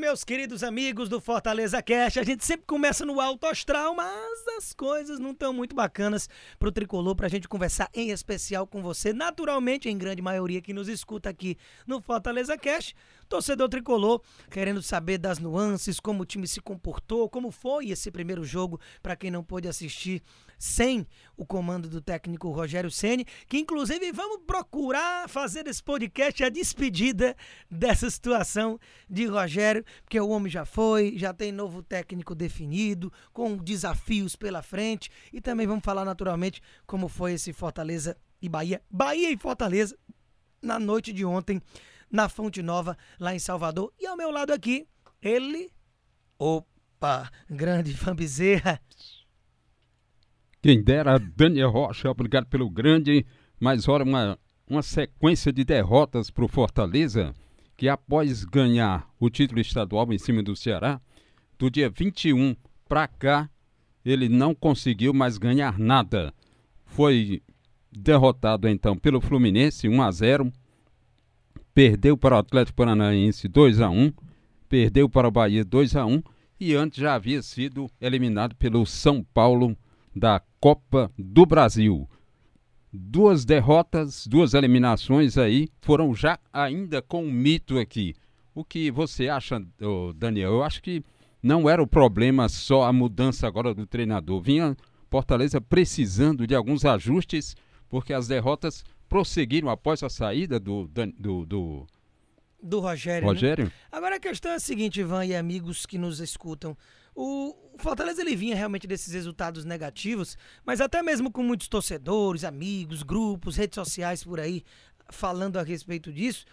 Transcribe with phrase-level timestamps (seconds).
[0.00, 2.18] Meus queridos amigos do Fortaleza Cast.
[2.18, 6.26] A gente sempre começa no alto astral, mas as coisas não estão muito bacanas
[6.58, 10.88] pro tricolor pra gente conversar em especial com você, naturalmente, em grande maioria que nos
[10.88, 11.54] escuta aqui
[11.86, 12.96] no Fortaleza Cast.
[13.28, 18.42] Torcedor tricolor querendo saber das nuances, como o time se comportou, como foi esse primeiro
[18.42, 20.22] jogo para quem não pôde assistir
[20.60, 21.06] sem
[21.38, 27.34] o comando do técnico Rogério Ceni, que inclusive vamos procurar fazer esse podcast a despedida
[27.70, 28.78] dessa situação
[29.08, 34.60] de Rogério, porque o homem já foi, já tem novo técnico definido, com desafios pela
[34.60, 39.96] frente, e também vamos falar naturalmente como foi esse Fortaleza e Bahia, Bahia e Fortaleza
[40.60, 41.58] na noite de ontem
[42.10, 43.94] na Fonte Nova, lá em Salvador.
[43.98, 44.86] E ao meu lado aqui,
[45.22, 45.72] ele.
[46.38, 48.78] Opa, grande Fã Bezerra.
[50.62, 53.24] Quem dera, Daniel Rocha, obrigado pelo grande.
[53.58, 57.34] Mas ora, uma, uma sequência de derrotas para o Fortaleza,
[57.76, 61.00] que após ganhar o título estadual em cima do Ceará,
[61.58, 62.54] do dia 21
[62.86, 63.48] para cá,
[64.04, 66.32] ele não conseguiu mais ganhar nada.
[66.84, 67.42] Foi
[67.90, 70.52] derrotado então pelo Fluminense 1 a 0
[71.74, 74.12] perdeu para o Atlético Paranaense 2 a 1
[74.68, 76.22] perdeu para o Bahia 2 a 1
[76.60, 79.76] e antes já havia sido eliminado pelo São Paulo
[80.14, 82.06] da Copa do Brasil.
[82.92, 88.14] Duas derrotas, duas eliminações aí, foram já ainda com um mito aqui.
[88.54, 89.62] O que você acha,
[90.16, 90.50] Daniel?
[90.50, 91.02] Eu acho que
[91.42, 94.42] não era o problema só a mudança agora do treinador.
[94.42, 94.76] Vinha
[95.10, 97.56] Fortaleza precisando de alguns ajustes,
[97.88, 100.88] porque as derrotas prosseguiram após a saída do,
[101.18, 101.86] do, do,
[102.62, 103.26] do Rogério.
[103.26, 103.32] Né?
[103.32, 103.64] Rogério.
[103.64, 103.72] Né?
[104.20, 106.76] A questão é a seguinte, Ivan e amigos que nos escutam.
[107.14, 113.02] O Fortaleza ele vinha realmente desses resultados negativos, mas até mesmo com muitos torcedores, amigos,
[113.02, 114.62] grupos, redes sociais por aí
[115.08, 116.44] falando a respeito disso,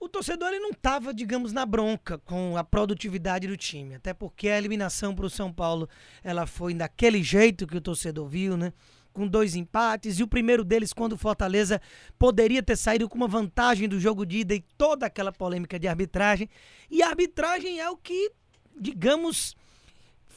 [0.00, 4.48] o torcedor ele não estava, digamos, na bronca com a produtividade do time, até porque
[4.48, 5.90] a eliminação para o São Paulo
[6.24, 8.72] ela foi daquele jeito que o torcedor viu, né?
[9.20, 11.78] Com dois empates, e o primeiro deles quando o Fortaleza
[12.18, 15.86] poderia ter saído com uma vantagem do jogo de ida e toda aquela polêmica de
[15.86, 16.48] arbitragem.
[16.90, 18.32] E a arbitragem é o que,
[18.80, 19.54] digamos,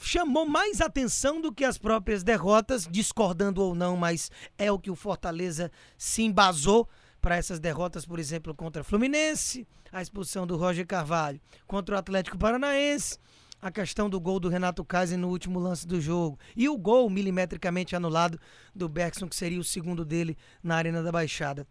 [0.01, 4.91] chamou mais atenção do que as próprias derrotas, discordando ou não, mas é o que
[4.91, 6.85] o Fortaleza se embasou
[7.21, 11.97] para essas derrotas, por exemplo, contra o Fluminense, a expulsão do Roger Carvalho, contra o
[11.97, 13.17] Atlético Paranaense
[13.63, 16.37] a questão do gol do Renato Kaiser no último lance do jogo.
[16.53, 18.37] E o gol milimetricamente anulado
[18.75, 21.65] do Bergson, que seria o segundo dele na Arena da Baixada.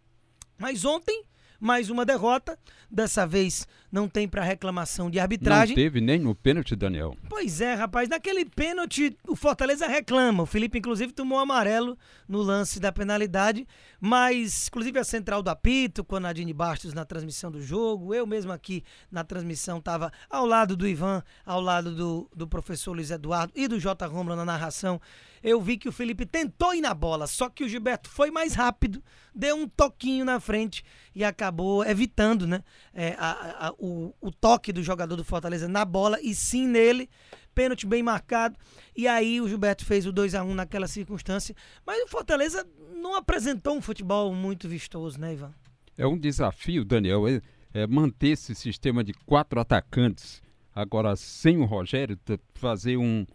[0.57, 1.23] Mas ontem,
[1.63, 2.59] mais uma derrota.
[2.91, 5.77] Dessa vez não tem para reclamação de arbitragem.
[5.77, 7.17] Não teve nem no pênalti, Daniel.
[7.29, 8.09] Pois é, rapaz.
[8.09, 10.43] Naquele pênalti, o Fortaleza reclama.
[10.43, 11.97] O Felipe, inclusive, tomou amarelo
[12.29, 13.67] no lance da penalidade.
[14.01, 18.13] Mas, inclusive, a central do apito, com a Nadine Bastos na transmissão do jogo.
[18.13, 22.93] Eu mesmo aqui na transmissão estava ao lado do Ivan, ao lado do, do professor
[22.93, 24.05] Luiz Eduardo e do J.
[24.07, 25.01] Romulo na narração
[25.43, 28.55] eu vi que o Felipe tentou ir na bola, só que o Gilberto foi mais
[28.55, 29.03] rápido,
[29.35, 30.85] deu um toquinho na frente
[31.15, 31.52] e acabou
[31.87, 32.63] evitando né,
[32.95, 37.09] é, a, a, o, o toque do jogador do Fortaleza na bola e sim nele.
[37.55, 38.57] Pênalti bem marcado.
[38.97, 41.55] E aí o Gilberto fez o 2 a 1 naquela circunstância.
[41.87, 45.53] Mas o Fortaleza não apresentou um futebol muito vistoso, né, Ivan?
[45.99, 47.43] É um desafio, Daniel, é,
[47.75, 50.43] é manter esse sistema de quatro atacantes.
[50.75, 52.19] Agora, sem o Rogério,
[52.55, 53.27] fazer um,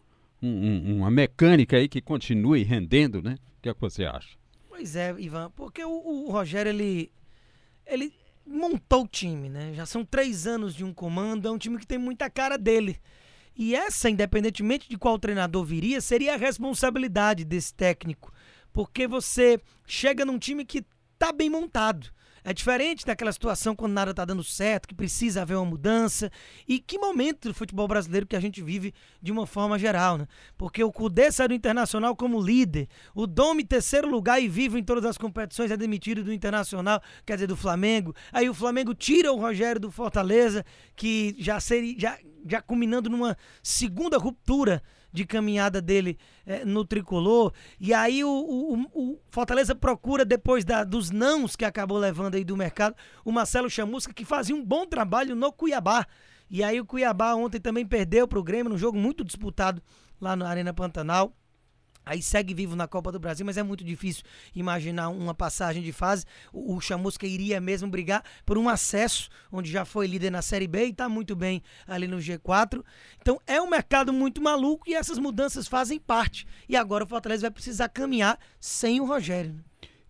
[0.42, 3.38] um, uma mecânica aí que continue rendendo, né?
[3.60, 4.36] O que é que você acha?
[4.70, 7.12] Pois é, Ivan, porque o, o Rogério, ele,
[7.88, 8.14] ele
[8.46, 9.74] montou o time, né?
[9.74, 13.00] Já são três anos de um comando, é um time que tem muita cara dele.
[13.56, 18.32] E essa, independentemente de qual treinador viria, seria a responsabilidade desse técnico.
[18.72, 20.86] Porque você chega num time que
[21.18, 22.12] tá bem montado.
[22.48, 26.32] É diferente daquela situação quando nada está dando certo, que precisa haver uma mudança.
[26.66, 30.26] E que momento do futebol brasileiro que a gente vive de uma forma geral, né?
[30.58, 34.84] Porque o Cudê sai do Internacional como líder, o Domi terceiro lugar e vivo em
[34.84, 38.16] todas as competições é demitido do Internacional, quer dizer, do Flamengo.
[38.32, 40.66] Aí o Flamengo tira o Rogério do Fortaleza,
[40.96, 42.18] que já seria já,
[42.50, 47.54] já culminando numa segunda ruptura de caminhada dele é, no tricolor.
[47.80, 52.44] E aí o, o, o, Fortaleza procura, depois da, dos nãos que acabou levando aí
[52.44, 56.06] do mercado, o Marcelo Chamusca, que fazia um bom trabalho no Cuiabá.
[56.50, 59.82] E aí o Cuiabá ontem também perdeu para o Grêmio, num jogo muito disputado
[60.20, 61.34] lá na Arena Pantanal.
[62.08, 64.24] Aí segue vivo na Copa do Brasil, mas é muito difícil
[64.56, 66.26] imaginar uma passagem de fase.
[66.54, 70.86] O, Chamusca iria mesmo brigar por um acesso, onde já foi líder na Série B
[70.86, 72.82] e está muito bem ali no G4.
[73.22, 76.48] Então é um mercado muito maluco e essas mudanças fazem parte.
[76.70, 79.54] E agora o Fortaleza vai precisar caminhar sem o Rogério.
[79.54, 79.60] Né?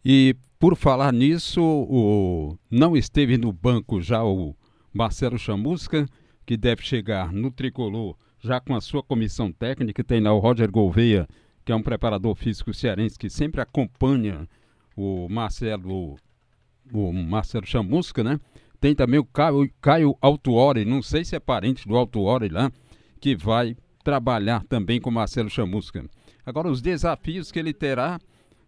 [0.05, 2.57] E por falar nisso, o...
[2.69, 4.55] não esteve no banco já o
[4.94, 6.07] Marcelo Chamusca,
[6.45, 10.69] que deve chegar no tricolor já com a sua comissão técnica, tem lá o Roger
[10.69, 11.27] Gouveia
[11.68, 14.48] que é um preparador físico cearense que sempre acompanha
[14.96, 16.16] o Marcelo,
[16.94, 18.40] o Marcelo Chamusca, né?
[18.80, 22.72] Tem também o Caio, Caio Altuori, não sei se é parente do Altuori lá,
[23.19, 26.06] que vai trabalhar também com o Marcelo Chamusca.
[26.46, 28.18] Agora, os desafios que ele terá,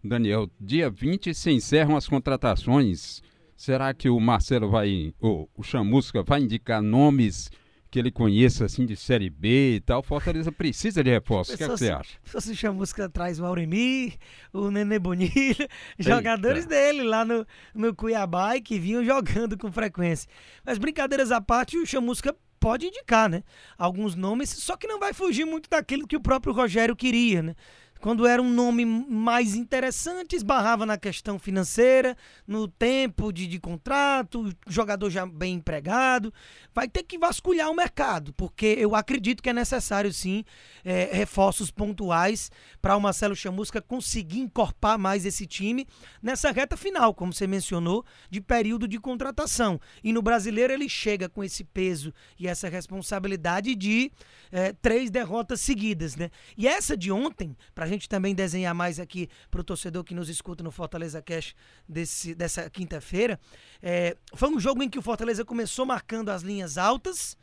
[0.04, 3.22] Daniel, dia 20 se encerram as contratações.
[3.56, 7.50] Será que o Marcelo vai, o, o Chamusca vai indicar nomes
[7.90, 11.54] que ele conheça assim de Série B e tal, Fortaleza precisa de reforços.
[11.54, 12.18] O que, é que você acha?
[12.24, 14.14] Se você chama música atrás o Auremi,
[14.52, 17.44] o Nenê Bonilha, jogadores dele lá no,
[17.74, 20.30] no Cuiabá e que vinham jogando com frequência.
[20.64, 23.42] Mas brincadeiras à parte, o Chamusca pode indicar, né?
[23.76, 27.56] Alguns nomes, só que não vai fugir muito daquilo que o próprio Rogério queria, né?
[28.00, 32.16] Quando era um nome mais interessante, esbarrava na questão financeira,
[32.46, 36.32] no tempo de, de contrato, jogador já bem empregado.
[36.74, 40.44] Vai ter que vasculhar o mercado, porque eu acredito que é necessário sim
[40.82, 42.50] é, reforços pontuais
[42.80, 45.86] para o Marcelo Chamusca conseguir encorpar mais esse time
[46.22, 49.78] nessa reta final, como você mencionou, de período de contratação.
[50.02, 54.10] E no brasileiro ele chega com esse peso e essa responsabilidade de
[54.50, 56.30] é, três derrotas seguidas, né?
[56.56, 60.28] E essa de ontem, para gente também desenhar mais aqui para o torcedor que nos
[60.28, 61.54] escuta no Fortaleza Cash
[61.88, 63.38] desse, dessa quinta-feira.
[63.82, 67.36] É, foi um jogo em que o Fortaleza começou marcando as linhas altas,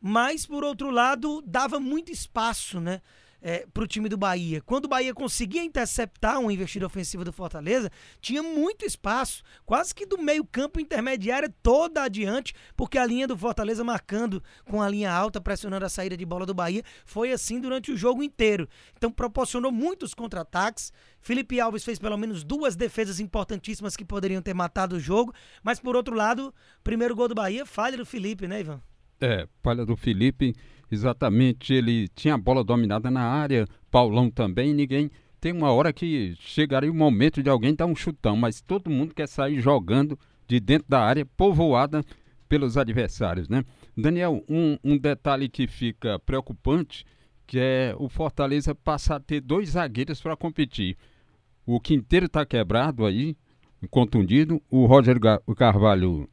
[0.00, 3.00] mas por outro lado dava muito espaço, né?
[3.40, 4.60] É, para o time do Bahia.
[4.60, 7.90] Quando o Bahia conseguia interceptar uma investida ofensiva do Fortaleza,
[8.20, 13.84] tinha muito espaço, quase que do meio-campo intermediário toda adiante, porque a linha do Fortaleza
[13.84, 17.92] marcando com a linha alta, pressionando a saída de bola do Bahia, foi assim durante
[17.92, 18.68] o jogo inteiro.
[18.96, 20.92] Então proporcionou muitos contra-ataques.
[21.20, 25.80] Felipe Alves fez pelo menos duas defesas importantíssimas que poderiam ter matado o jogo, mas
[25.80, 26.54] por outro lado,
[26.84, 28.80] primeiro gol do Bahia, falha do Felipe, né, Ivan?
[29.20, 30.54] É, falha do Felipe
[30.90, 35.10] Exatamente, ele tinha a bola dominada na área, Paulão também, ninguém.
[35.40, 39.14] Tem uma hora que chegaria o momento de alguém dar um chutão, mas todo mundo
[39.14, 42.04] quer sair jogando de dentro da área, povoada
[42.48, 43.64] pelos adversários, né?
[43.96, 47.04] Daniel, um, um detalhe que fica preocupante,
[47.46, 50.96] que é o Fortaleza passar a ter dois zagueiros para competir.
[51.64, 53.36] O Quinteiro está quebrado aí,
[53.90, 54.62] contundido.
[54.70, 55.18] O Roger
[55.56, 56.28] Carvalho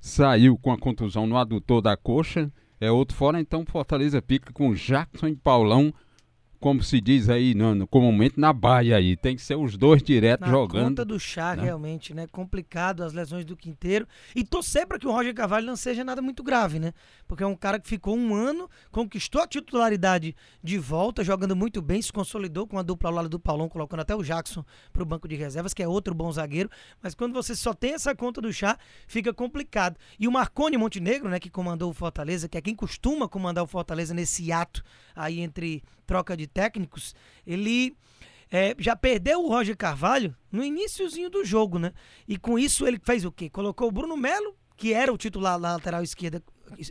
[0.00, 2.52] saiu com a contusão no adutor da coxa
[2.82, 5.94] é outro fora, então Fortaleza pica com Jackson e Paulão
[6.62, 9.16] como se diz aí no, no, comumente, na baia aí.
[9.16, 10.84] Tem que ser os dois direto na jogando.
[10.84, 11.64] conta do chá, né?
[11.64, 12.28] realmente, né?
[12.28, 14.06] Complicado as lesões do Quinteiro.
[14.34, 16.94] E torcer para que o Roger Carvalho não seja nada muito grave, né?
[17.26, 21.82] Porque é um cara que ficou um ano, conquistou a titularidade de volta, jogando muito
[21.82, 25.02] bem, se consolidou com a dupla ao lado do Paulão, colocando até o Jackson para
[25.02, 26.70] o banco de reservas, que é outro bom zagueiro.
[27.02, 29.96] Mas quando você só tem essa conta do chá, fica complicado.
[30.16, 33.66] E o Marconi Montenegro, né, que comandou o Fortaleza, que é quem costuma comandar o
[33.66, 34.84] Fortaleza nesse ato
[35.16, 37.14] aí entre troca de técnicos,
[37.46, 37.96] ele
[38.50, 41.92] é, já perdeu o Roger Carvalho no iníciozinho do jogo, né?
[42.28, 43.48] E com isso ele fez o quê?
[43.48, 46.42] Colocou o Bruno Melo, que era o titular na lateral esquerda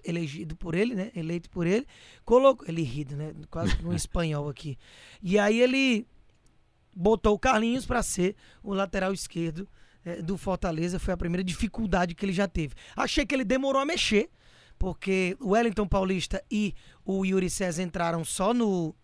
[0.04, 1.12] elegido por ele, né?
[1.16, 1.86] Eleito por ele,
[2.26, 3.34] colocou ele rido, né?
[3.50, 4.78] Quase um espanhol aqui.
[5.22, 6.08] E aí ele
[6.94, 9.68] botou o Carlinhos para ser o lateral esquerdo
[10.04, 11.00] é, do Fortaleza.
[11.00, 12.74] Foi a primeira dificuldade que ele já teve.
[12.96, 14.30] Achei que ele demorou a mexer,
[14.78, 16.74] porque o Wellington Paulista e
[17.06, 18.96] o Yuri César entraram só no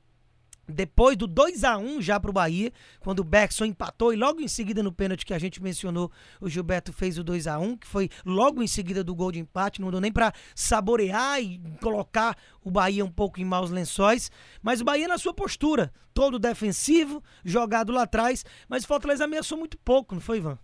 [0.68, 4.42] depois do 2 a 1 já para o Bahia, quando o Bergson empatou e logo
[4.42, 7.78] em seguida no pênalti que a gente mencionou, o Gilberto fez o 2 a 1
[7.78, 11.62] que foi logo em seguida do gol de empate, não deu nem para saborear e
[11.82, 14.30] colocar o Bahia um pouco em maus lençóis,
[14.62, 19.58] mas o Bahia na sua postura, todo defensivo, jogado lá atrás, mas o Fortaleza ameaçou
[19.58, 20.58] muito pouco, não foi, Ivan?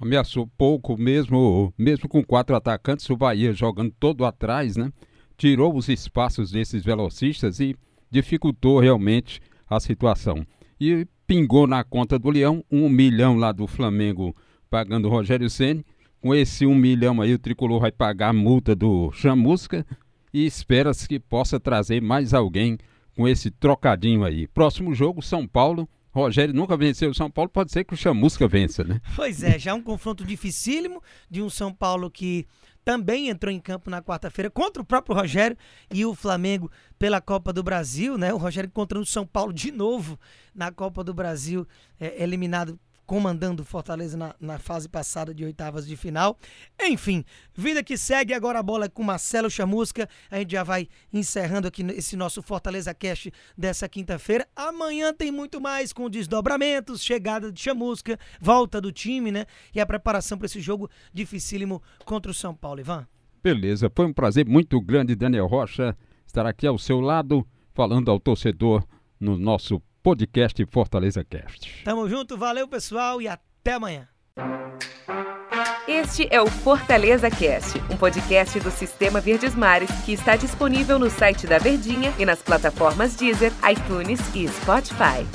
[0.00, 4.92] Ameaçou pouco, mesmo, mesmo com quatro atacantes, o Bahia jogando todo atrás, né?
[5.36, 7.76] Tirou os espaços desses velocistas e
[8.10, 10.46] dificultou realmente a situação.
[10.80, 14.34] E pingou na conta do Leão um milhão lá do Flamengo
[14.70, 15.84] pagando o Rogério Ceni.
[16.20, 19.86] Com esse um milhão aí o Tricolor vai pagar a multa do Chamusca
[20.32, 22.78] e espera-se que possa trazer mais alguém
[23.14, 24.46] com esse trocadinho aí.
[24.48, 25.88] Próximo jogo, São Paulo,
[26.18, 29.00] Rogério nunca venceu o São Paulo, pode ser que o Chamusca vença, né?
[29.16, 32.46] Pois é, já é um confronto dificílimo de um São Paulo que
[32.84, 35.56] também entrou em campo na quarta-feira contra o próprio Rogério
[35.92, 38.32] e o Flamengo pela Copa do Brasil, né?
[38.32, 40.18] O Rogério encontrando o São Paulo de novo
[40.54, 41.66] na Copa do Brasil,
[42.00, 46.36] é, eliminado comandando Fortaleza na, na, fase passada de oitavas de final.
[46.78, 47.24] Enfim,
[47.54, 50.06] vida que segue, agora a bola é com Marcelo Chamusca.
[50.30, 54.46] A gente já vai encerrando aqui esse nosso Fortaleza Cast dessa quinta-feira.
[54.54, 59.46] Amanhã tem muito mais com desdobramentos, chegada de Chamusca, volta do time, né?
[59.74, 63.08] E a preparação para esse jogo dificílimo contra o São Paulo, Ivan.
[63.42, 65.96] Beleza, foi um prazer muito grande, Daniel Rocha,
[66.26, 68.86] estar aqui ao seu lado, falando ao torcedor
[69.18, 71.84] no nosso podcast Fortaleza Cast.
[71.84, 74.08] Tamo junto, valeu pessoal e até amanhã.
[75.86, 81.10] Este é o Fortaleza Cast, um podcast do Sistema Verdes Mares que está disponível no
[81.10, 85.26] site da Verdinha e nas plataformas Deezer, iTunes e Spotify.